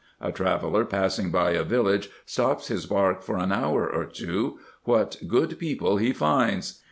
A 0.19 0.31
traveller 0.31 0.83
passing 0.83 1.29
by 1.29 1.51
a 1.51 1.61
village 1.63 2.09
stops 2.25 2.69
his 2.69 2.87
bark 2.87 3.21
for 3.21 3.37
an 3.37 3.51
hour 3.51 3.87
or 3.87 4.05
two: 4.05 4.57
what 4.83 5.15
good 5.27 5.59
people 5.59 5.97
he 5.97 6.11
finds 6.11 6.79